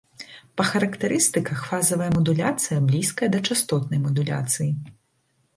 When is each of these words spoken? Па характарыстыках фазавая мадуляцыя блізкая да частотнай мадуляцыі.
Па 0.59 0.63
характарыстыках 0.69 1.59
фазавая 1.71 2.09
мадуляцыя 2.17 2.79
блізкая 2.89 3.29
да 3.37 3.45
частотнай 3.51 3.99
мадуляцыі. 4.09 4.71